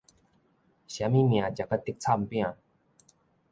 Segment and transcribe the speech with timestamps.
[0.03, 0.17] 啥物命，食甲
[1.77, 2.55] 竹塹餅